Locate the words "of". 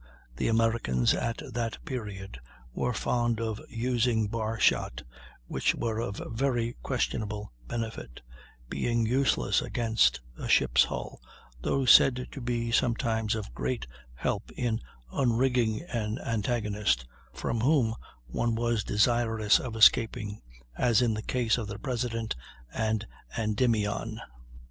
3.39-3.61, 5.99-6.19, 13.35-13.53, 19.59-19.75, 21.59-21.67